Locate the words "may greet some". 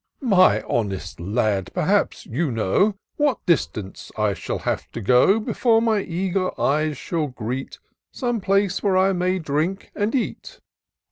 7.11-8.41